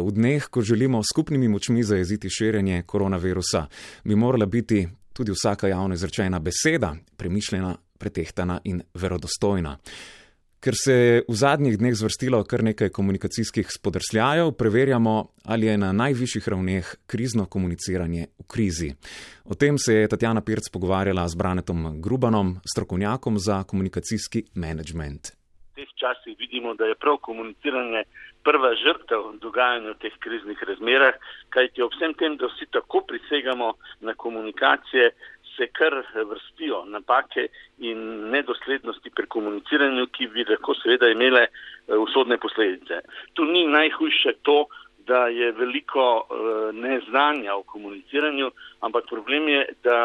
v 0.00 0.12
dneh, 0.12 0.48
ko 0.50 0.62
želimo 0.62 1.02
skupnimi 1.02 1.48
močmi 1.48 1.84
zajeziti 1.84 2.30
širjenje 2.30 2.82
koronavirusa, 2.86 3.66
bi 4.04 4.16
morala 4.16 4.46
biti 4.46 4.88
tudi 5.12 5.32
vsaka 5.32 5.68
javno 5.68 5.94
izrečena 5.94 6.38
beseda 6.38 6.96
premišljena, 7.16 7.76
pretehtana 7.98 8.60
in 8.64 8.82
verodostojna. 8.94 9.76
Ker 10.62 10.76
se 10.78 10.92
je 10.94 11.22
v 11.26 11.34
zadnjih 11.34 11.74
dneh 11.78 11.94
zvrstilo 11.98 12.44
kar 12.46 12.62
nekaj 12.62 12.92
komunikacijskih 12.94 13.66
spodrsljajev, 13.70 14.52
preverjamo, 14.54 15.16
ali 15.44 15.66
je 15.66 15.74
na 15.78 15.90
najvišjih 15.92 16.48
ravneh 16.48 16.94
krizno 17.06 17.48
komuniciranje 17.50 18.28
v 18.38 18.46
krizi. 18.46 18.92
O 19.44 19.58
tem 19.58 19.78
se 19.78 19.94
je 19.94 20.08
Tatjana 20.08 20.40
Pirc 20.40 20.70
pogovarjala 20.70 21.26
z 21.28 21.34
Branetom 21.34 22.00
Grubanom, 22.00 22.60
strokovnjakom 22.62 23.38
za 23.38 23.62
komunikacijski 23.64 24.44
management. 24.54 25.41
V 26.02 26.04
teh 26.04 26.14
časih 26.18 26.38
vidimo, 26.38 26.74
da 26.74 26.86
je 26.86 26.94
prav 26.94 27.16
komuniciranje 27.22 28.02
prva 28.42 28.74
žrtev 28.74 29.38
dogajanja 29.38 29.92
v 29.92 29.98
teh 30.02 30.14
kriznih 30.18 30.58
razmerah, 30.66 31.14
kajti 31.54 31.82
ob 31.82 31.94
vsem 31.94 32.14
tem, 32.18 32.36
da 32.36 32.48
vsi 32.50 32.66
tako 32.74 33.04
prisegamo 33.06 33.74
na 34.00 34.14
komunikacije, 34.14 35.12
se 35.56 35.66
kar 35.66 35.94
vrstijo 36.26 36.84
napake 36.90 37.46
in 37.78 38.30
nedoslednosti 38.30 39.10
pri 39.14 39.26
komuniciranju, 39.26 40.06
ki 40.06 40.26
bi 40.26 40.44
lahko 40.48 40.74
seveda 40.74 41.08
imele 41.12 41.46
eh, 41.46 41.94
usodne 41.94 42.38
posledice. 42.38 43.02
Tu 43.34 43.44
ni 43.44 43.66
najhujše 43.66 44.32
to, 44.42 44.66
da 45.06 45.26
je 45.26 45.52
veliko 45.52 46.04
uh, 46.16 46.74
neznanja 46.74 47.54
o 47.54 47.62
komuniciranju, 47.62 48.50
ampak 48.80 49.04
problem 49.08 49.48
je, 49.48 49.66
da 49.84 49.98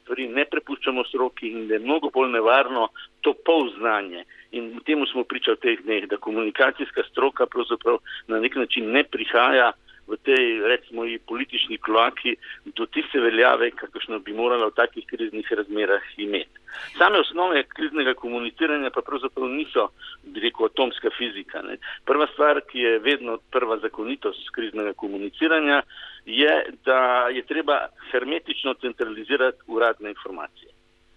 stvari 0.00 0.28
ne 0.28 0.44
prepuščamo 0.44 1.04
sroki 1.04 1.48
in 1.48 1.68
da 1.68 1.74
je 1.74 1.86
mnogo 1.86 2.10
bolj 2.14 2.30
nevarno 2.32 2.88
to 3.20 3.34
polznanje. 3.44 4.24
In 4.52 4.80
temu 4.86 5.06
smo 5.06 5.24
pričali 5.24 5.56
v 5.56 5.60
teh 5.60 5.84
dneh, 5.84 6.08
da 6.08 6.16
komunikacijska 6.16 7.02
stroka 7.10 7.46
pravzaprav 7.46 8.00
na 8.28 8.40
nek 8.40 8.56
način 8.56 8.90
ne 8.90 9.04
prihaja 9.04 9.72
v 10.10 10.18
tej, 10.26 10.60
recimo, 10.66 11.06
politični 11.26 11.78
kloaki 11.78 12.34
do 12.64 12.86
tiste 12.86 13.20
veljave, 13.20 13.70
kakršno 13.70 14.18
bi 14.18 14.34
morala 14.34 14.66
v 14.66 14.76
takih 14.76 15.06
kriznih 15.06 15.52
razmerah 15.52 16.02
imeti. 16.16 16.59
Same 16.98 17.20
osnove 17.20 17.62
kriznega 17.68 18.14
komuniciranja 18.14 18.90
pa 18.90 19.02
pravzaprav 19.06 19.48
niso, 19.48 19.88
bi 20.22 20.40
rekel, 20.40 20.66
atomska 20.66 21.10
fizika. 21.18 21.62
Ne. 21.62 21.76
Prva 22.04 22.26
stvar, 22.32 22.60
ki 22.70 22.78
je 22.78 22.98
vedno 22.98 23.38
prva 23.50 23.78
zakonitost 23.78 24.50
kriznega 24.54 24.92
komuniciranja, 24.92 25.82
je, 26.26 26.54
da 26.84 27.28
je 27.32 27.42
treba 27.46 27.86
hermetično 28.10 28.74
centralizirati 28.74 29.58
uradne 29.66 30.10
informacije. 30.10 30.70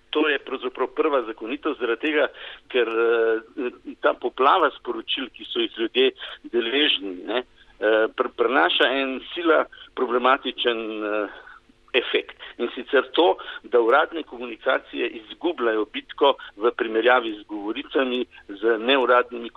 To 0.10 0.28
je 0.30 0.40
pravzaprav 0.40 0.88
prva 0.88 1.24
zakonitost, 1.26 1.80
zaradi 1.80 2.02
tega, 2.02 2.28
ker 2.70 2.88
uh, 2.88 3.74
ta 4.02 4.14
poplava 4.14 4.70
sporočil, 4.78 5.32
ki 5.34 5.46
so 5.50 5.64
jih 5.64 5.80
ljudje 5.80 6.12
deležni, 6.54 7.16
ne, 7.26 7.44
Eh, 7.84 8.08
pr 8.16 8.30
prenaša 8.38 8.86
en 9.02 9.18
sila 9.34 9.66
problematičen 9.96 10.80
uh, 11.04 11.30
efekt. 11.94 12.38
In 12.58 12.70
sicer 12.76 13.08
to, 13.12 13.38
da 13.64 13.82
uradne 13.82 14.24
komunikacije 14.24 15.08
izgubljajo 15.08 15.86
bitko 15.94 16.36
v 16.58 16.72
primerjavi 16.78 17.32
z 17.40 17.48
govoricami, 17.48 18.26
z 18.48 18.78
neuradnimi 18.80 19.50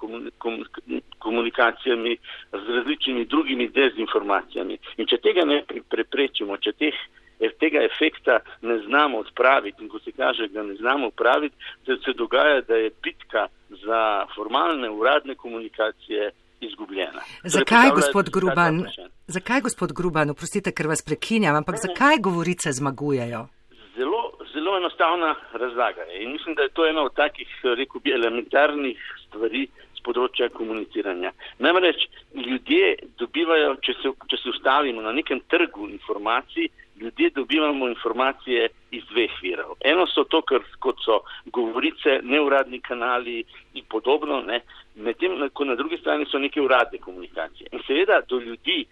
komunikacijami, 1.19 2.17
z 2.53 2.77
različnimi 2.77 3.25
drugimi 3.25 3.69
dezinformacijami. 3.69 4.79
In 4.97 5.07
če 5.07 5.17
tega 5.19 5.45
ne 5.45 5.63
preprečimo, 5.91 6.57
če 6.57 6.73
teh, 6.73 6.95
tega 7.61 7.83
efekta 7.85 8.39
ne 8.63 8.79
znamo 8.87 9.19
odpraviti 9.19 9.83
in 9.83 9.89
ko 9.89 9.99
se 9.99 10.13
kaže, 10.13 10.49
da 10.49 10.63
ne 10.63 10.75
znamo 10.75 11.07
odpraviti, 11.13 11.57
se 11.85 12.13
dogaja, 12.17 12.61
da 12.61 12.75
je 12.75 12.91
bitka 13.03 13.47
za 13.69 14.27
formalne 14.35 14.91
uradne 14.91 15.35
komunikacije 15.35 16.31
izgubljena. 16.61 17.21
Zakaj, 17.45 17.91
gospod 17.91 18.31
Gruban, 18.31 18.87
zakaj, 19.27 19.61
gospod 19.61 19.93
Gruban, 19.93 20.31
oprostite, 20.31 20.73
ker 20.73 20.87
vas 20.87 21.03
prekinjam, 21.03 21.57
ampak 21.57 21.79
ne, 21.79 21.83
zakaj 21.87 22.21
govorice 22.23 22.73
zmagujejo? 22.73 23.47
Zelo, 23.97 24.23
zelo 24.53 24.77
enostavna 24.77 25.35
razlaga 25.53 26.03
je 26.13 26.23
in 26.25 26.33
mislim, 26.33 26.55
da 26.55 26.63
je 26.63 26.69
to 26.69 26.87
ena 26.87 27.03
od 27.03 27.15
takih, 27.15 27.49
rekel 27.63 28.01
bi, 28.01 28.15
elementarnih 28.15 29.03
stvari 29.27 29.67
z 29.97 30.03
področja 30.07 30.49
komuniciranja. 30.55 31.33
Namreč 31.59 32.07
ljudje 32.35 32.97
dobivajo, 33.19 33.77
če 33.83 33.97
se, 34.03 34.13
če 34.31 34.43
se 34.43 34.51
ustavimo 34.55 35.03
na 35.03 35.13
nekem 35.13 35.41
trgu 35.51 35.89
informacij, 35.89 36.69
ljudje 37.01 37.31
dobivamo 37.31 37.89
informacije 37.89 38.69
iz 38.91 39.03
dveh 39.11 39.33
virov. 39.43 39.75
Eno 39.85 40.07
so 40.07 40.25
to, 40.25 40.41
kar, 40.43 40.63
kot 40.81 41.03
so 41.05 41.19
govorice, 41.53 42.21
neuradni 42.23 42.81
kanali 42.81 43.43
in 43.75 43.85
podobno, 43.91 44.41
medtem 44.95 45.37
ko 45.53 45.65
na 45.65 45.75
drugi 45.75 45.99
strani 46.01 46.25
so 46.31 46.39
neke 46.39 46.61
uradne 46.61 46.99
komunikacije. 46.99 47.69
In 47.73 47.83
seveda 47.87 48.23
do 48.29 48.41
ljudi, 48.41 48.87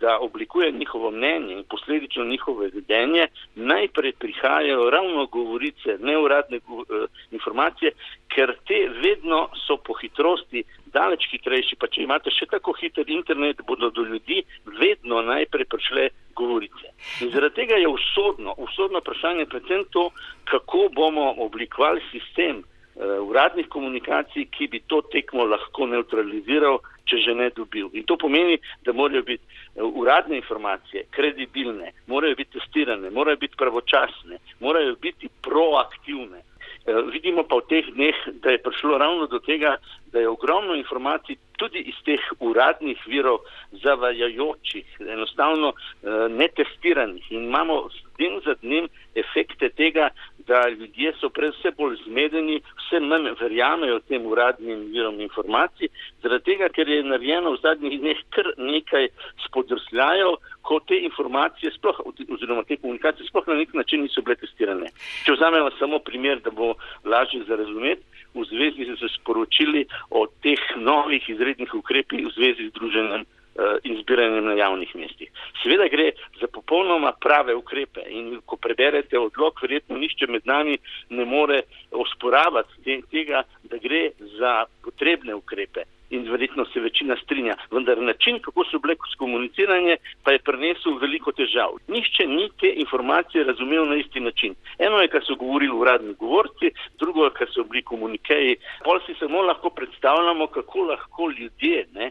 da 0.00 0.18
oblikuje 0.18 0.72
njihovo 0.72 1.10
mnenje 1.10 1.52
in 1.52 1.64
posledično 1.64 2.24
njihovo 2.24 2.60
vedenje, 2.74 3.26
najprej 3.54 4.12
prihajajo 4.12 4.90
ravno 4.90 5.26
govorice, 5.26 5.96
neuradne 6.00 6.60
uh, 6.68 6.84
informacije, 7.30 7.92
ker 8.34 8.54
te 8.66 8.88
vedno 9.04 9.48
so 9.66 9.76
po 9.76 9.94
hitrosti 9.94 10.64
daleč 10.86 11.28
hitrejši, 11.30 11.76
pa 11.76 11.86
če 11.86 12.02
imate 12.02 12.30
še 12.34 12.46
tako 12.50 12.74
hiter 12.80 13.10
internet, 13.10 13.62
bodo 13.66 13.90
do 13.90 14.02
ljudi 14.02 14.42
vedno 14.80 15.22
najprej 15.22 15.64
prišle 15.64 16.08
govorice. 16.34 16.90
In 17.20 17.30
zaradi 17.30 17.62
tega 17.62 17.78
je 17.78 17.88
usodno, 17.88 18.54
usodno 18.58 18.98
vprašanje 18.98 19.46
predvsem 19.46 19.84
to, 19.90 20.10
kako 20.50 20.88
bomo 20.94 21.34
oblikovali 21.38 22.02
sistem 22.10 22.64
uradnih 23.00 23.68
komunikacij, 23.68 24.46
ki 24.52 24.68
bi 24.68 24.80
to 24.86 25.00
tekmo 25.12 25.44
lahko 25.48 25.86
neutraliziral, 25.86 26.80
če 27.08 27.20
že 27.24 27.34
ne 27.34 27.48
dobil. 27.56 27.88
In 27.96 28.04
to 28.06 28.16
pomeni, 28.20 28.58
da 28.84 28.92
morajo 28.92 29.22
biti 29.26 29.44
uh, 29.46 29.88
uradne 29.88 30.36
informacije 30.36 31.06
kredibilne, 31.10 31.92
morajo 32.06 32.36
biti 32.36 32.58
testirane, 32.58 33.10
morajo 33.10 33.40
biti 33.40 33.56
pravočasne, 33.56 34.38
morajo 34.60 34.94
biti 35.00 35.28
proaktivne. 35.42 36.44
Eh, 36.86 37.02
vidimo 37.12 37.44
pa 37.44 37.60
v 37.60 37.68
teh 37.68 37.86
dneh, 37.92 38.16
da 38.40 38.56
je 38.56 38.62
prišlo 38.64 38.96
ravno 38.98 39.26
do 39.28 39.38
tega, 39.38 39.76
da 40.12 40.20
je 40.20 40.28
ogromno 40.28 40.74
informacij 40.74 41.36
tudi 41.60 41.78
iz 41.92 41.94
teh 42.08 42.22
uradnih 42.40 42.96
virov 43.06 43.44
zavajajočih, 43.84 44.86
enostavno 45.04 45.74
eh, 45.76 46.28
netestiranih 46.32 47.32
in 47.32 47.44
imamo 47.44 47.90
dan 48.16 48.40
za 48.44 48.54
dnem 48.62 48.88
efekte 49.14 49.68
tega, 49.68 50.08
da 50.46 50.68
ljudje 50.68 51.12
so 51.20 51.28
pred 51.28 51.54
vse 51.54 51.72
bolj 51.78 51.96
zmedeni, 52.04 52.60
vse 52.78 53.00
manj 53.00 53.32
verjamejo 53.40 54.00
tem 54.08 54.26
uradnim 54.26 54.86
virom 54.92 55.20
informacij, 55.20 55.88
zaradi 56.22 56.44
tega, 56.52 56.68
ker 56.68 56.88
je 56.88 57.02
narejeno 57.06 57.54
v 57.54 57.60
zadnjih 57.62 57.98
dneh 58.00 58.22
kar 58.34 58.52
nekaj 58.58 59.08
spodrsljajev, 59.46 60.36
ko 60.62 60.80
te 60.86 61.00
informacije 61.08 61.72
sploh, 61.76 61.98
oziroma 62.28 62.64
te 62.68 62.76
komunikacije 62.76 63.26
sploh 63.28 63.48
na 63.48 63.58
nek 63.62 63.74
način 63.74 64.04
niso 64.06 64.22
bile 64.22 64.36
testirane. 64.40 64.92
Če 65.24 65.34
vzamemo 65.36 65.72
samo 65.78 65.98
primer, 65.98 66.40
da 66.44 66.50
bo 66.50 66.74
lažje 67.04 67.44
za 67.48 67.56
razumeti, 67.56 68.06
v 68.34 68.44
zvezi 68.46 68.86
z 68.94 69.08
sporočili 69.16 69.86
o 70.10 70.26
teh 70.42 70.60
novih 70.76 71.24
izrednih 71.28 71.74
ukrepih 71.74 72.26
v 72.26 72.30
zvezi 72.36 72.68
z 72.68 72.72
druženjem 72.78 73.26
Eh, 73.60 73.78
in 73.82 73.98
zbiranjem 74.00 74.44
na 74.44 74.54
javnih 74.54 74.94
mestih. 74.94 75.28
Seveda 75.60 75.88
gre 75.90 76.12
za 76.40 76.46
popolnoma 76.70 77.12
prave 77.12 77.54
ukrepe 77.54 78.00
in 78.08 78.38
ko 78.46 78.56
preberete 78.56 79.18
odlog, 79.18 79.58
verjetno 79.62 79.98
nišče 79.98 80.26
med 80.30 80.42
nami 80.46 80.76
ne 81.10 81.24
more 81.24 81.62
osporavati 81.90 83.02
tega, 83.10 83.42
da 83.62 83.78
gre 83.82 84.10
za 84.38 84.52
potrebne 84.84 85.34
ukrepe. 85.34 85.82
In 86.10 86.30
verjetno 86.30 86.64
se 86.72 86.80
večina 86.80 87.16
strinja, 87.22 87.54
vendar 87.70 87.98
način, 88.02 88.38
kako 88.42 88.64
so 88.64 88.78
bile 88.78 88.96
skomunicirane, 89.12 89.96
pa 90.24 90.32
je 90.32 90.42
prinesel 90.46 90.98
veliko 91.02 91.32
težav. 91.32 91.76
Nihče 91.88 92.26
ni 92.26 92.48
te 92.60 92.72
informacije 92.84 93.44
razumel 93.44 93.86
na 93.88 93.96
isti 93.96 94.20
način. 94.20 94.54
Eno 94.78 94.98
je, 94.98 95.08
kar 95.08 95.22
so 95.26 95.34
govorili 95.34 95.74
uradni 95.74 96.14
govorci, 96.14 96.72
drugo 96.98 97.24
je, 97.24 97.36
kar 97.38 97.50
so 97.54 97.62
bili 97.64 97.82
komunikeji. 97.82 98.56
Pol 98.84 98.98
si 99.06 99.14
samo 99.18 99.42
lahko 99.42 99.70
predstavljamo, 99.70 100.46
kako 100.46 100.90
lahko 100.90 101.30
ljudje 101.38 101.86
ne, 101.94 102.10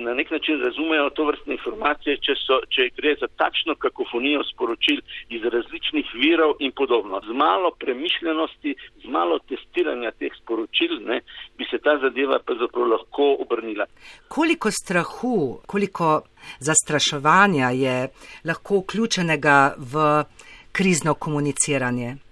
na 0.00 0.14
nek 0.14 0.30
način 0.30 0.60
razumejo 0.64 1.10
to 1.10 1.24
vrstne 1.24 1.52
informacije, 1.54 2.16
če, 2.16 2.34
so, 2.46 2.60
če 2.70 2.88
gre 2.96 3.14
za 3.20 3.26
takšno 3.42 3.74
kakofonijo 3.74 4.44
sporočil 4.52 5.00
iz 5.34 5.42
različnih 5.42 6.12
virov 6.14 6.54
in 6.58 6.72
podobno. 6.72 7.20
Z 7.26 7.34
malo 7.34 7.70
premišljenosti, 7.78 8.74
z 9.02 9.10
malo 9.10 9.38
testiranja 9.48 10.10
teh 10.10 10.32
sporočil, 10.42 11.00
ne, 11.10 11.20
bi 11.58 11.66
se 11.70 11.78
ta 11.82 11.98
zadeva 11.98 12.38
pa 12.46 12.54
zapravo 12.54 12.86
lahko 12.86 13.32
obrnila. 13.42 13.86
Koliko 14.28 14.70
strahu, 14.70 15.60
koliko 15.66 16.22
zastraševanja 16.60 17.70
je 17.70 18.08
lahko 18.44 18.82
vključenega 18.84 19.74
v 19.78 20.24
krizno 20.72 21.14
komuniciranje? 21.14 22.27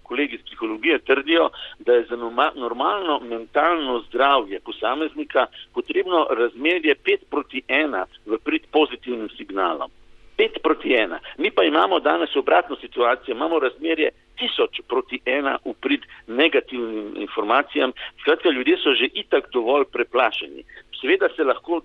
Psihologije 0.86 0.98
trdijo, 0.98 1.50
da 1.78 1.92
je 1.92 2.06
za 2.10 2.16
normalno 2.54 3.20
mentalno 3.20 4.02
zdravje 4.08 4.60
posameznika 4.60 5.46
potrebno 5.74 6.26
razmerje 6.30 6.94
5 7.04 7.16
proti 7.30 7.62
1 7.68 8.04
v 8.26 8.38
prid 8.44 8.62
pozitivnim 8.72 9.28
signalom. 9.36 9.90
5 10.38 10.58
proti 10.62 10.88
1. 10.88 11.18
Mi 11.38 11.50
pa 11.50 11.64
imamo 11.64 12.00
danes 12.00 12.36
obratno 12.36 12.76
situacijo, 12.76 13.34
imamo 13.34 13.58
razmerje 13.58 14.10
1000 14.38 14.82
proti 14.88 15.20
1 15.24 15.56
v 15.64 15.74
prid 15.80 16.00
negativnim 16.26 17.14
informacijam. 17.16 17.92
Skratka, 18.20 18.50
ljudje 18.50 18.76
so 18.76 18.94
že 18.94 19.08
itak 19.14 19.48
dovolj 19.52 19.84
preplašeni. 19.92 20.64
Seveda 21.00 21.28
se 21.36 21.44
lahko 21.44 21.80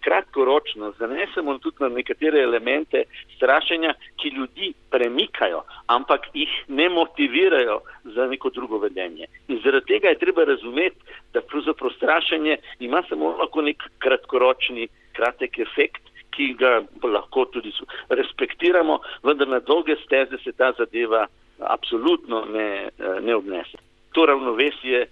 kratkoročno 0.00 0.92
zanesemo 0.98 1.58
tudi 1.58 1.76
na 1.80 1.88
nekatere 1.88 2.40
elemente 2.42 3.02
strašenja, 3.36 3.94
ki 4.16 4.28
ljudi 4.28 4.72
premikajo, 4.90 5.62
ampak 5.86 6.20
jih 6.34 6.48
ne 6.68 6.88
motivirajo 6.88 7.80
za 8.04 8.26
neko 8.26 8.50
drugo 8.50 8.78
vedenje. 8.78 9.26
In 9.48 9.60
zaradi 9.64 9.86
tega 9.86 10.08
je 10.08 10.18
treba 10.18 10.44
razumeti, 10.44 10.96
da 11.32 11.40
pravzaprav 11.40 11.90
strašenje 11.96 12.56
ima 12.80 13.02
samo 13.08 13.36
lahko 13.36 13.62
nek 13.62 13.82
kratkoročni, 13.98 14.88
kratek 15.12 15.58
efekt, 15.58 16.02
ki 16.36 16.54
ga 16.58 16.82
lahko 17.02 17.44
tudi 17.52 17.72
respektiramo, 18.08 18.98
vendar 19.22 19.48
na 19.48 19.60
dolge 19.60 19.96
steze 20.04 20.38
se 20.44 20.52
ta 20.52 20.72
zadeva 20.78 21.26
absolutno 21.58 22.44
ne, 22.52 22.88
ne 23.22 23.34
obnese. 23.34 23.78
To 24.14 24.26
ravnovesje 24.26 25.00
eh, 25.00 25.08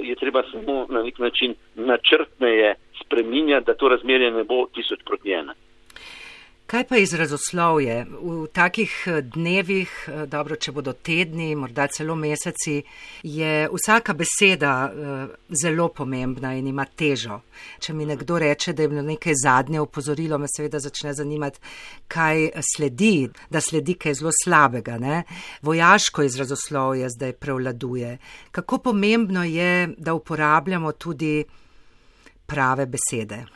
je 0.00 0.14
treba 0.14 0.42
samo 0.50 0.86
na 0.88 1.02
nek 1.02 1.18
način 1.18 1.54
načrtneje 1.74 2.74
spreminjati, 3.04 3.66
da 3.66 3.74
to 3.74 3.88
razmerje 3.88 4.30
ne 4.30 4.44
bo 4.44 4.66
tisoč 4.74 5.00
proti 5.04 5.32
ena. 5.32 5.54
Kaj 6.68 6.84
pa 6.84 6.98
izrazoslovje? 7.00 8.02
V 8.04 8.46
takih 8.52 8.92
eh, 9.06 9.22
dnevih, 9.24 9.92
eh, 10.08 10.26
dobro, 10.28 10.56
če 10.60 10.72
bodo 10.76 10.92
tedni, 10.92 11.54
morda 11.56 11.86
celo 11.88 12.12
meseci, 12.12 12.74
je 13.24 13.52
vsaka 13.72 14.12
beseda 14.12 14.72
eh, 14.84 15.30
zelo 15.62 15.86
pomembna 15.88 16.50
in 16.58 16.68
ima 16.68 16.84
težo. 16.84 17.40
Če 17.80 17.96
mi 17.96 18.04
nekdo 18.04 18.36
reče, 18.44 18.74
da 18.76 18.84
je 18.84 18.90
bilo 18.92 19.06
nekaj 19.06 19.38
zadnje 19.40 19.80
opozorilo, 19.80 20.36
me 20.36 20.50
seveda 20.52 20.76
začne 20.84 21.14
zanimati, 21.16 21.64
kaj 22.04 22.50
sledi, 22.74 23.30
da 23.48 23.64
sledi 23.64 23.96
kaj 23.96 24.20
zelo 24.20 24.36
slabega. 24.44 24.98
Ne? 25.00 25.22
Vojaško 25.64 26.28
izrazoslovje 26.28 27.08
zdaj 27.16 27.32
prevladuje. 27.32 28.18
Kako 28.52 28.84
pomembno 28.90 29.44
je, 29.48 29.94
da 29.96 30.12
uporabljamo 30.20 30.92
tudi 30.92 31.38
prave 32.44 32.84
besede? 32.86 33.46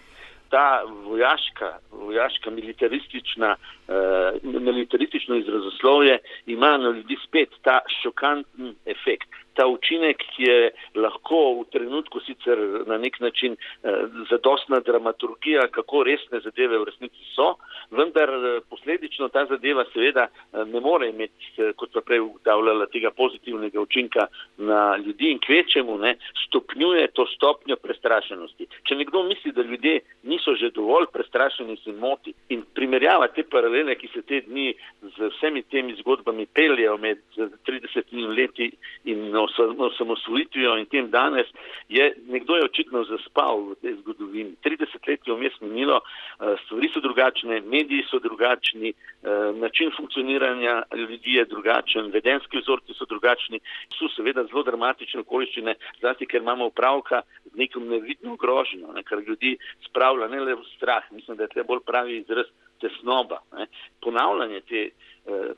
Ta 0.52 0.82
vojaška, 1.08 1.69
vojaška 1.90 2.50
militaristična, 2.50 3.56
uh, 3.56 4.62
militaristično 4.62 5.37
izrazoslovje 5.37 6.19
ima 6.46 6.76
na 6.76 6.88
ljudi 6.96 7.16
spet 7.26 7.50
ta 7.62 7.78
šokanten 8.02 8.75
efekt 8.87 9.28
ta 9.54 9.66
učinek, 9.66 10.22
je 10.38 10.70
lahko 10.94 11.43
v 11.60 11.66
trenutku 11.72 12.20
sicer 12.26 12.58
na 12.87 12.99
nek 12.99 13.20
način 13.20 13.56
eh, 13.56 14.06
zadostna 14.31 14.81
dramaturgija, 14.81 15.69
kako 15.69 16.02
resne 16.04 16.40
zadeve 16.40 16.78
v 16.78 16.84
resnici 16.90 17.25
so, 17.34 17.54
vendar 17.90 18.28
eh, 18.28 18.60
posledično 18.70 19.28
ta 19.28 19.44
zadeva 19.46 19.84
seveda 19.93 20.26
eh, 20.28 20.64
ne 20.64 20.81
more 20.81 21.08
imeti, 21.08 21.52
eh, 21.58 21.72
kot 21.76 21.93
pa 21.93 22.00
prej 22.00 22.20
ugotavljala, 22.20 22.87
tega 22.93 23.10
pozitivnega 23.10 23.81
učinka 23.81 24.26
na 24.56 24.96
ljudi 24.96 25.31
in 25.32 25.40
kvečemu 25.46 25.99
ne, 25.99 26.16
stopnjuje 26.46 27.06
to 27.16 27.26
stopnjo 27.34 27.76
prestrašenosti. 27.76 28.66
Če 28.88 28.96
nekdo 28.96 29.22
misli, 29.28 29.52
da 29.52 29.62
ljudje 29.62 30.00
niso 30.22 30.54
že 30.56 30.70
dovolj 30.70 31.06
prestrašeni, 31.12 31.76
se 31.84 31.93
moti 31.93 32.32
in 32.49 32.64
primerjava 32.75 33.28
te 33.28 33.43
paralele, 33.43 33.96
ki 33.99 34.08
se 34.14 34.22
te 34.22 34.40
dni 34.46 34.72
z 35.02 35.31
vsemi 35.37 35.62
temi 35.62 35.96
zgodbami 36.00 36.46
peljejo 36.46 36.96
med 36.99 37.20
30 37.37 38.12
leti 38.37 38.70
in 39.04 39.31
osamosvojitvijo 39.78 40.76
in 40.78 40.86
tem 40.86 41.10
danes, 41.10 41.46
je 41.88 42.14
nekdo 42.28 42.56
je 42.56 42.64
očitno 42.64 43.04
zaspal 43.04 43.60
v 43.70 43.74
tej 43.82 43.94
zgodovini. 44.00 44.54
30 44.64 45.08
let 45.08 45.20
je 45.26 45.34
vmes 45.34 45.60
minilo, 45.60 46.00
eh, 46.00 46.56
stvari 46.64 46.88
so 46.94 47.00
drugačne, 47.00 47.60
mediji 47.60 48.04
so 48.10 48.18
drugačni, 48.18 48.88
eh, 48.90 49.52
način 49.54 49.90
funkcioniranja 49.96 50.82
ljudi 50.94 51.34
je 51.34 51.44
drugačen, 51.44 52.10
vedenski 52.12 52.58
vzorci 52.58 52.94
so 52.94 53.04
drugačni, 53.04 53.60
so 53.98 54.08
seveda 54.16 54.44
zelo 54.44 54.62
dramatične 54.62 55.20
okoliščine, 55.20 55.74
zlasti 56.00 56.26
ker 56.26 56.40
imamo 56.40 56.66
upravka 56.66 57.22
z 57.44 57.56
nekom 57.56 57.88
nevidno 57.88 58.36
grožnjo, 58.36 58.92
ne, 58.92 59.02
kar 59.02 59.18
ljudi 59.18 59.56
spravlja 59.88 60.28
ne 60.28 60.40
le 60.40 60.54
v 60.54 60.64
strah, 60.76 61.04
mislim, 61.12 61.36
da 61.36 61.42
je 61.42 61.48
to 61.48 61.64
bolj 61.64 61.80
pravi 61.86 62.16
izraz 62.16 62.46
tesnoba. 62.82 63.38
Ne. 63.58 63.66
Ponavljanje 64.00 64.60
te 64.60 64.90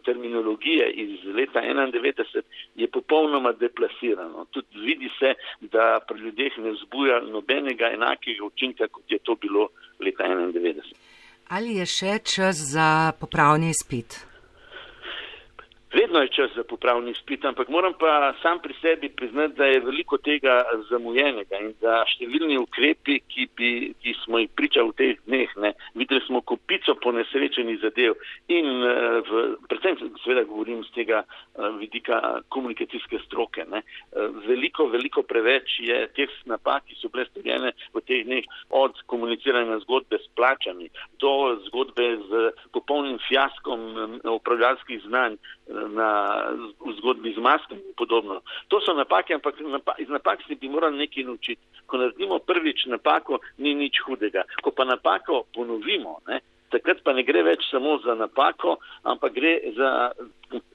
terminologije 0.05 0.91
iz 0.91 1.25
leta 1.25 1.61
91 1.61 2.43
je 2.75 2.87
popolnoma 2.91 3.53
deplasirano. 3.53 4.47
Tudi 4.51 4.79
vidi 4.79 5.11
se, 5.19 5.35
da 5.61 6.01
pri 6.09 6.19
ljudeh 6.21 6.59
ne 6.59 6.71
vzbuja 6.71 7.21
nobenega 7.21 7.91
enakega 7.93 8.45
učinka, 8.45 8.89
kot 8.89 9.05
je 9.09 9.19
to 9.19 9.35
bilo 9.35 9.69
leta 10.01 10.25
91. 10.25 10.95
Ali 11.49 11.77
je 11.77 11.87
še 11.87 12.19
čas 12.35 12.57
za 12.57 13.13
popravni 13.21 13.71
izpit? 13.71 14.25
Vedno 15.95 16.21
je 16.21 16.29
čas 16.29 16.51
za 16.57 16.65
popravni 16.65 17.11
izpit, 17.11 17.45
ampak 17.45 17.69
moram 17.69 17.93
pa 17.99 18.35
sam 18.43 18.59
pri 18.59 18.75
sebi 18.81 19.09
priznati, 19.09 19.55
da 19.55 19.65
je 19.65 19.81
veliko 19.81 20.19
tega 20.19 20.63
zamujenega 20.91 21.61
in 21.63 21.75
da 21.81 22.01
številni 22.11 22.59
ukrepi, 22.59 23.21
ki, 23.31 23.47
bi, 23.57 23.71
ki 24.03 24.15
smo 24.25 24.41
jih 24.43 24.51
pričali 24.59 24.91
v 24.91 24.97
teh 24.99 25.21
dneh, 25.29 25.53
ne, 25.63 25.74
ponesrečenih 27.05 27.81
zadev 27.83 28.17
in 28.49 28.67
eh, 28.67 29.21
v, 29.29 29.43
predvsem 29.69 29.99
seveda 30.25 30.45
govorim 30.49 30.83
z 30.89 30.91
tega 30.97 31.23
eh, 31.25 31.69
vidika 31.79 32.41
komunikacijske 32.49 33.21
stroke. 33.27 33.67
Ne, 33.71 33.83
eh, 33.85 34.29
veliko, 34.49 34.89
veliko 34.93 35.23
preveč 35.23 35.79
je 35.85 35.99
teh 36.17 36.33
napak, 36.51 36.87
ki 36.89 36.99
so 37.01 37.13
bile 37.13 37.27
storjene 37.29 37.75
v 37.95 38.05
teh 38.09 38.25
dneh 38.27 38.49
od 38.71 38.97
komuniciranja 39.13 39.81
zgodbe 39.85 40.21
s 40.21 40.29
plačami 40.37 40.89
do 41.21 41.57
zgodbe 41.69 42.09
z 42.29 42.51
popolnim 42.73 43.19
fiaskom 43.29 44.21
upravljalskih 44.25 45.03
znanj 45.07 45.37
na 45.69 46.11
zgodbi 46.99 47.33
z 47.33 47.41
maskami 47.41 47.81
in 47.81 47.95
podobno. 47.97 48.41
To 48.69 48.81
so 48.81 48.93
napake, 48.97 49.35
ampak 49.35 49.61
iz 49.99 50.09
napak 50.09 50.43
se 50.49 50.55
bi 50.55 50.69
morali 50.69 50.99
nekaj 50.99 51.25
naučiti. 51.25 51.63
Ko 51.87 51.99
naredimo 51.99 52.39
prvič 52.39 52.87
napako, 52.87 53.39
ni 53.59 53.75
nič 53.75 54.01
hudega. 54.07 54.45
Ko 54.63 54.71
pa 54.71 54.85
napako 54.85 55.45
ponovimo, 55.55 56.21
ne, 56.29 56.41
takrat 56.75 57.03
pa 57.07 57.15
ne 57.17 57.25
gre 57.27 57.45
več 57.47 57.65
samo 57.71 57.97
za 58.05 58.17
napako, 58.19 58.79
ampak 59.11 59.35
gre 59.37 59.55
za 59.77 59.91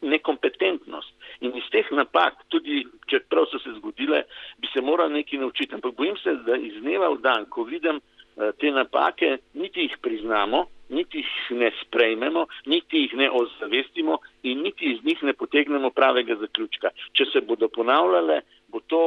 nekompetentnost. 0.02 1.14
In 1.46 1.56
iz 1.56 1.68
teh 1.74 1.88
napak, 1.96 2.42
tudi 2.54 2.84
če 3.12 3.22
prav 3.32 3.48
so 3.52 3.60
se 3.64 3.76
zgodile, 3.78 4.24
bi 4.60 4.72
se 4.74 4.84
morali 4.84 5.20
nekaj 5.20 5.44
naučiti. 5.44 5.76
Ampak 5.76 5.96
bojim 6.00 6.18
se, 6.24 6.36
da 6.48 6.58
iz 6.58 6.80
dneva 6.82 7.12
v 7.14 7.22
dan, 7.24 7.48
ko 7.52 7.64
vidim 7.68 8.00
eh, 8.00 8.52
te 8.60 8.72
napake, 8.76 9.38
niti 9.54 9.88
jih 9.88 9.98
priznamo, 10.04 10.66
niti 10.90 11.24
jih 11.24 11.58
ne 11.60 11.72
sprejmemo, 11.84 12.46
niti 12.66 13.06
jih 13.06 13.16
ne 13.22 13.30
ozavestimo 13.42 14.20
in 14.44 14.64
niti 14.66 14.94
iz 14.94 15.04
njih 15.06 15.24
ne 15.24 15.34
potegnemo 15.34 15.92
pravega 15.96 16.36
zaključka. 16.42 16.92
Če 17.14 17.30
se 17.32 17.44
bodo 17.46 17.70
ponavljale, 17.70 18.42
bo 18.68 18.82
to 18.88 19.04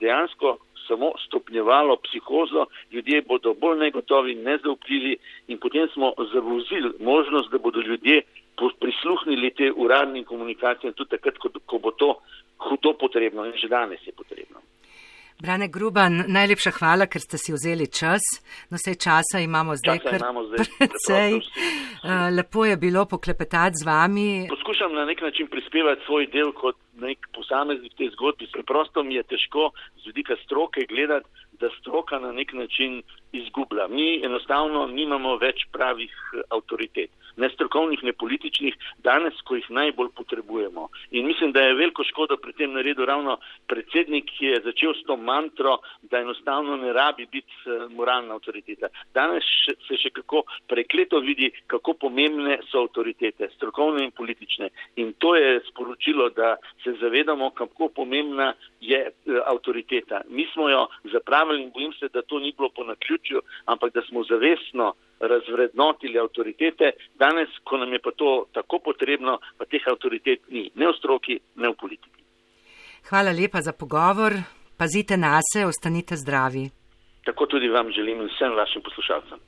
dejansko 0.00 0.58
samo 0.90 1.12
stopnjevalo 1.26 1.96
psihozo, 2.04 2.66
ljudje 2.92 3.22
bodo 3.22 3.54
bolj 3.54 3.78
negotovi, 3.86 4.34
nezaupljivi 4.34 5.14
in 5.48 5.58
potem 5.58 5.88
smo 5.94 6.12
zavozili 6.32 6.90
možnost, 7.00 7.50
da 7.52 7.58
bodo 7.58 7.80
ljudje 7.80 8.22
prisluhnili 8.80 9.50
te 9.58 9.72
uradnim 9.76 10.24
komunikacijam 10.24 10.92
tudi 10.92 11.10
takrat, 11.10 11.36
ko 11.66 11.78
bo 11.78 11.90
to 11.90 12.10
hudo 12.58 12.92
potrebno 13.00 13.46
in 13.46 13.52
že 13.62 13.68
danes 13.68 14.06
je 14.06 14.12
potrebno. 14.12 14.58
Brane 15.42 15.68
Gruban, 15.68 16.24
najlepša 16.28 16.70
hvala, 16.76 17.06
ker 17.08 17.22
ste 17.22 17.38
si 17.40 17.54
vzeli 17.56 17.86
čas. 17.88 18.20
No, 18.68 18.76
vse 18.76 18.92
časa 19.00 19.40
imamo 19.40 19.76
zdaj 19.80 19.98
kar 20.04 20.20
precej. 20.78 21.40
Eh, 22.00 22.30
lepo 22.36 22.64
je 22.64 22.76
bilo 22.76 23.04
poklepetati 23.04 23.80
z 23.80 23.86
vami. 23.86 24.46
Poskušam 24.48 24.92
na 24.94 25.04
nek 25.04 25.20
način 25.20 25.46
prispevati 25.46 26.04
svoj 26.06 26.26
del 26.26 26.52
kot 26.52 26.76
nek 27.00 27.26
posameznik 27.34 27.94
te 27.98 28.08
zgodbi. 28.14 28.48
Preprosto 28.52 29.02
mi 29.02 29.14
je 29.14 29.22
težko 29.22 29.70
z 30.02 30.06
vidika 30.06 30.36
stroke 30.44 30.86
gledati, 30.88 31.28
da 31.60 31.68
stroka 31.80 32.18
na 32.18 32.32
nek 32.32 32.52
način 32.52 33.02
izgublja. 33.32 33.88
Mi 33.88 34.24
enostavno 34.24 34.86
nimamo 34.86 35.36
več 35.36 35.66
pravih 35.72 36.12
eh, 36.34 36.42
avtoritet 36.50 37.10
ne 37.36 37.48
strokovnih, 37.54 38.02
ne 38.02 38.12
političnih, 38.12 38.74
danes, 38.98 39.34
ko 39.44 39.56
jih 39.56 39.70
najbolj 39.70 40.10
potrebujemo. 40.16 40.88
In 41.10 41.26
mislim, 41.26 41.52
da 41.52 41.60
je 41.60 41.74
veliko 41.74 42.04
škodo 42.04 42.36
pri 42.36 42.52
tem 42.52 42.72
naredil 42.72 43.06
ravno 43.06 43.38
predsednik, 43.66 44.30
ki 44.36 44.52
je 44.52 44.62
začel 44.64 44.94
s 44.94 45.06
to 45.06 45.16
mantro, 45.16 45.78
da 46.02 46.20
enostavno 46.20 46.76
ne 46.76 46.92
rabi 46.92 47.26
biti 47.26 47.52
eh, 47.66 47.86
moralna 47.90 48.34
avtoriteta. 48.34 48.88
Danes 49.14 49.44
se 49.88 49.96
še 50.02 50.12
kako 50.20 50.44
prekleto 50.68 51.20
vidi, 51.24 51.50
kako 51.66 51.94
pomembne 52.06 52.58
so 52.70 52.84
avtoritete, 52.84 53.50
strokovne 53.56 54.04
in 54.04 54.12
politične. 54.12 54.70
In 54.96 55.14
to 55.18 55.34
je 55.36 55.60
sporočilo, 55.70 56.30
da 56.30 56.56
se 56.84 56.96
zavedamo, 57.00 57.50
kako 57.50 57.88
pomembna 57.88 58.52
je 58.80 59.00
eh, 59.06 59.40
avtoriteta. 59.46 60.22
Mi 60.28 60.46
smo 60.52 60.68
jo 60.68 60.86
zapravili 61.12 61.62
in 61.62 61.72
bojim 61.74 61.92
se, 61.98 62.08
da 62.12 62.22
to 62.22 62.38
ni 62.38 62.52
bilo 62.56 62.68
po 62.68 62.84
naključju, 62.84 63.19
ampak 63.64 63.94
da 63.94 64.02
smo 64.08 64.24
zavestno 64.24 64.94
razvrednotili 65.20 66.18
avtoritete, 66.18 66.92
danes, 67.18 67.48
ko 67.64 67.76
nam 67.76 67.92
je 67.92 67.98
pa 67.98 68.10
to 68.16 68.46
tako 68.52 68.78
potrebno, 68.84 69.38
pa 69.58 69.64
teh 69.64 69.84
avtoritet 69.92 70.48
ni, 70.48 70.70
ne 70.74 70.88
v 70.88 70.96
stroki, 70.98 71.40
ne 71.56 71.68
v 71.68 71.76
politiki. 71.80 72.20
Hvala 73.08 73.32
lepa 73.32 73.60
za 73.60 73.72
pogovor, 73.72 74.32
pazite 74.76 75.16
na 75.16 75.40
se, 75.52 75.66
ostanite 75.66 76.16
zdravi. 76.16 76.70
Tako 77.24 77.46
tudi 77.46 77.68
vam 77.68 77.92
želim 77.92 78.20
in 78.20 78.28
vsem 78.32 78.56
vašim 78.56 78.82
poslušalcem. 78.82 79.38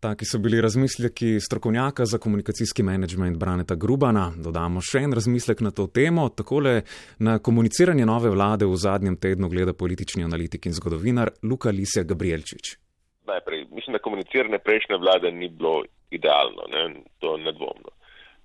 Taki 0.00 0.24
so 0.24 0.38
bili 0.38 0.60
razmisleki 0.60 1.40
strokovnjaka 1.40 2.04
za 2.04 2.18
komunikacijski 2.18 2.82
menedžment 2.82 3.38
Braneta 3.38 3.74
Grubana. 3.74 4.32
Dodamo 4.36 4.80
še 4.80 4.98
en 4.98 5.12
razmislek 5.12 5.60
na 5.60 5.70
to 5.70 5.86
temo. 5.86 6.28
Takole 6.28 6.82
na 7.18 7.38
komuniciranje 7.38 8.06
nove 8.06 8.30
vlade 8.30 8.68
v 8.68 8.76
zadnjem 8.76 9.16
tednu 9.16 9.48
gleda 9.48 9.72
politični 9.72 10.24
analitik 10.24 10.66
in 10.66 10.76
zgodovinar 10.76 11.32
Luka 11.42 11.72
Lisja 11.72 12.04
Gabrielčič. 12.04 12.85
Najprej, 13.26 13.66
mislim, 13.70 13.92
da 13.92 13.98
komuniciranje 13.98 14.58
prejšnje 14.58 14.96
vlade 14.96 15.32
ni 15.32 15.48
bilo 15.48 15.82
idealno, 16.10 16.62
ne? 16.68 17.00
to 17.18 17.36
nedvomno. 17.36 17.90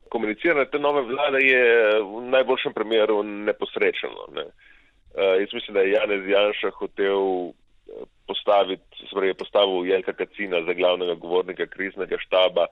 Komuniciranje 0.10 0.66
te 0.66 0.80
nove 0.80 1.02
vlade 1.02 1.40
je 1.40 1.64
v 2.04 2.22
najboljšem 2.30 2.74
primeru 2.74 3.24
neposrečeno. 3.24 4.28
Ne? 4.36 4.46
Uh, 4.46 5.40
jaz 5.40 5.54
mislim, 5.54 5.74
da 5.74 5.82
je 5.82 5.92
Janez 5.92 6.28
Janša 6.28 6.70
hotel 6.70 7.48
eh, 7.48 8.04
postaviti, 8.28 9.08
spravi 9.10 9.28
je 9.28 9.34
postavil 9.44 9.86
Jelka 9.86 10.14
Kacina 10.14 10.64
za 10.64 10.74
glavnega 10.74 11.14
govornika 11.14 11.66
kriznega 11.66 12.18
štaba, 12.20 12.66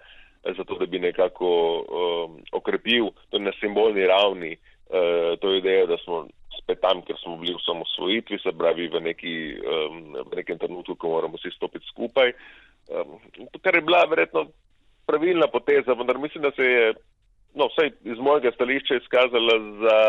zato 0.58 0.76
da 0.76 0.86
bi 0.86 1.00
nekako 1.00 1.50
um, 1.80 2.42
okrepil 2.52 3.10
to 3.30 3.40
na 3.40 3.52
simbolni 3.60 4.08
ravni 4.08 4.58
to 5.40 5.54
idejo, 5.54 5.86
da 5.88 5.98
smo 6.04 6.24
spet 6.58 6.82
tam, 6.82 7.02
ker 7.06 7.18
smo 7.22 7.38
bili 7.38 7.54
v 7.54 7.62
samosvojitvi, 7.66 8.40
se 8.44 8.52
pravi 8.58 8.88
v, 8.90 9.02
neki, 9.06 9.34
v 10.26 10.36
nekem 10.36 10.58
trenutku, 10.58 10.96
ko 10.96 11.16
moramo 11.16 11.38
vsi 11.38 11.54
stopiti 11.56 11.86
skupaj. 11.92 12.34
Kar 13.62 13.76
je 13.76 13.86
bila 13.86 14.04
verjetno 14.10 14.48
pravilna 15.10 15.48
poteza, 15.48 15.94
vendar 15.94 16.18
mislim, 16.18 16.44
da 16.44 16.52
se 16.52 16.64
je, 16.64 16.94
no, 17.56 17.68
vsaj 17.72 17.92
iz 18.14 18.18
mojega 18.18 18.52
stališča 18.52 18.96
izkazala 18.96 19.56
za, 19.82 20.00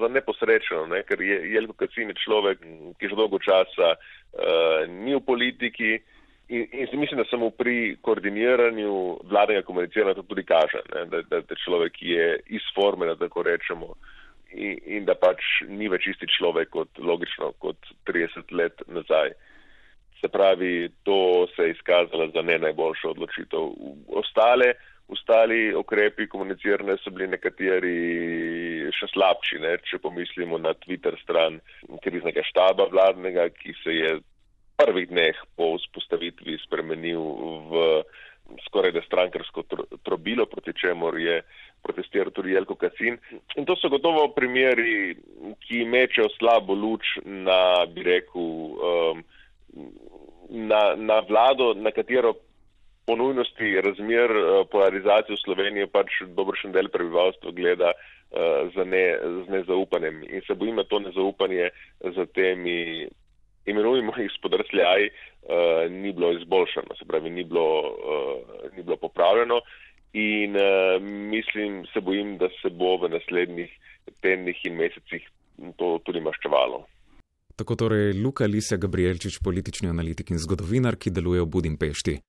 za 0.00 0.08
neposrečeno, 0.08 0.86
ne? 0.86 1.02
ker 1.08 1.20
je 1.20 1.38
Jelko 1.54 1.76
Kacin 1.80 2.12
je 2.12 2.20
človek, 2.24 2.64
ki 2.98 3.12
že 3.12 3.18
dolgo 3.18 3.40
časa 3.40 3.94
uh, 3.96 4.88
ni 4.88 5.16
v 5.16 5.22
politiki. 5.26 5.92
In, 6.52 6.66
in 6.72 7.00
mislim, 7.00 7.22
da 7.22 7.24
samo 7.30 7.48
pri 7.50 7.96
koordiniranju 8.04 8.92
vladnega 9.30 9.62
komuniciranja 9.64 10.18
to 10.20 10.26
tudi 10.28 10.44
kaže, 10.44 10.82
ne, 10.94 11.06
da, 11.12 11.22
da, 11.30 11.40
da 11.40 11.60
človek 11.64 12.02
je 12.02 12.26
iz 12.58 12.66
forme, 12.74 13.08
da 13.08 13.16
tako 13.16 13.46
rečemo, 13.48 13.94
in, 14.54 14.78
in 14.98 15.08
da 15.08 15.14
pač 15.18 15.42
ni 15.68 15.88
več 15.92 16.08
isti 16.12 16.28
človek 16.38 16.70
kot 16.74 17.00
logično 17.00 17.52
kot 17.62 17.92
30 18.08 18.52
let 18.56 18.84
nazaj. 18.88 19.34
Se 20.20 20.30
pravi, 20.30 20.88
to 21.02 21.48
se 21.56 21.66
je 21.66 21.74
izkazalo 21.74 22.28
za 22.30 22.42
ne 22.46 22.58
najboljšo 22.62 23.10
odločitev. 23.10 23.72
Ostale, 24.22 24.74
ostali 25.10 25.74
okrepi 25.74 26.28
komunicirane 26.30 26.94
so 27.02 27.10
bili 27.10 27.32
nekateri 27.32 27.96
še 28.94 29.08
slabši, 29.10 29.58
ne? 29.64 29.76
če 29.88 29.98
pomislimo 30.02 30.60
na 30.62 30.76
Twitter 30.84 31.18
stran 31.24 31.58
kriznega 32.04 32.44
štaba 32.46 32.86
vladnega, 32.92 33.48
ki 33.56 33.74
se 33.82 33.96
je 33.98 34.12
prvih 34.78 35.08
dneh 35.10 35.38
po 35.58 35.74
vzpostavitvi 35.78 36.58
spremenil 36.62 37.22
v 37.70 37.82
skoraj 38.66 38.92
da 38.92 39.02
strankarsko 39.02 39.64
trobilo, 40.02 40.46
proti 40.46 40.72
čemur 40.76 41.18
je 41.18 41.42
protestiral 41.82 42.30
tudi 42.32 42.54
Jelko 42.54 42.76
Kacin. 42.78 43.18
In 43.56 43.66
to 43.66 43.76
so 43.76 43.90
gotovo 43.92 44.28
primeri, 44.36 45.16
ki 45.66 45.84
mečejo 45.84 46.30
slabo 46.38 46.74
luč 46.74 47.16
na, 47.24 47.84
bi 47.90 48.06
rekel, 48.06 48.48
um, 48.78 49.22
na, 50.48 50.94
na 50.96 51.20
vlado, 51.26 51.72
na 51.74 51.90
katero 51.90 52.36
po 53.06 53.16
nujnosti 53.18 53.80
razmer 53.82 54.30
uh, 54.30 54.62
polarizacije 54.70 55.36
v 55.36 55.42
Sloveniji 55.42 55.90
pač 55.90 56.22
dobršen 56.38 56.74
del 56.74 56.90
prebivalstva 56.92 57.50
gleda 57.56 57.90
uh, 57.90 58.84
ne, 58.86 59.04
z 59.18 59.46
nezaupanjem. 59.50 60.22
In 60.30 60.46
se 60.46 60.54
bojim, 60.54 60.78
da 60.78 60.86
to 60.86 61.02
nezaupanje 61.02 61.70
za 62.14 62.26
temi 62.30 63.08
imenujemo 63.66 64.14
jih 64.18 64.30
spodrsljaji, 64.38 65.10
uh, 65.10 65.90
ni 65.90 66.12
bilo 66.12 66.32
izboljšano, 66.38 66.94
se 66.98 67.06
pravi, 67.06 67.30
ni 67.30 67.44
bilo, 67.44 67.66
uh, 67.90 68.70
ni 68.76 68.82
bilo 68.82 68.96
popravljeno 68.96 69.60
in 70.12 70.56
uh, 70.56 71.02
mislim, 71.02 71.84
se 71.92 72.00
bojim, 72.00 72.36
da 72.38 72.48
se 72.62 72.70
bo 72.70 72.96
v 73.00 73.08
naslednjih 73.14 73.70
tednih 74.20 74.58
in 74.64 74.76
mesecih 74.76 75.28
to 75.76 75.98
tudi 76.04 76.20
maščevalo. 76.20 76.84
Tako 77.56 77.76
torej 77.76 78.12
Luka 78.16 78.46
Lisa 78.48 78.76
Gabrielčič, 78.76 79.38
politični 79.44 79.88
analitik 79.88 80.30
in 80.32 80.40
zgodovinar, 80.40 80.96
ki 80.96 81.12
deluje 81.12 81.44
v 81.44 81.50
Budimpešti. 81.52 82.16